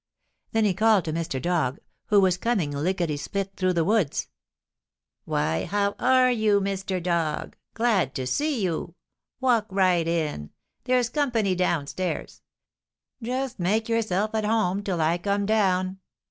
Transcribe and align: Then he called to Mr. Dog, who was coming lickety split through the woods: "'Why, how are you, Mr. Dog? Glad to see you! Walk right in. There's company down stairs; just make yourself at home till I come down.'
Then 0.51 0.65
he 0.65 0.73
called 0.73 1.05
to 1.05 1.13
Mr. 1.13 1.39
Dog, 1.39 1.77
who 2.07 2.19
was 2.19 2.35
coming 2.35 2.71
lickety 2.71 3.17
split 3.17 3.55
through 3.55 3.73
the 3.73 3.83
woods: 3.83 4.29
"'Why, 5.25 5.65
how 5.65 5.93
are 5.99 6.31
you, 6.31 6.59
Mr. 6.59 6.99
Dog? 7.03 7.55
Glad 7.75 8.15
to 8.15 8.25
see 8.25 8.63
you! 8.63 8.95
Walk 9.39 9.67
right 9.69 10.07
in. 10.07 10.49
There's 10.85 11.09
company 11.09 11.53
down 11.53 11.85
stairs; 11.85 12.41
just 13.21 13.59
make 13.59 13.87
yourself 13.87 14.33
at 14.33 14.43
home 14.43 14.81
till 14.81 15.01
I 15.01 15.19
come 15.19 15.45
down.' 15.45 15.99